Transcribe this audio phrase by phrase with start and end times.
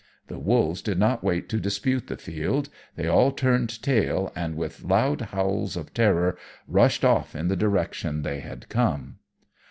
[0.29, 4.81] The wolves did not wait to dispute the field; they all turned tail and, with
[4.81, 9.17] loud howls of terror, rushed off in the direction they had come.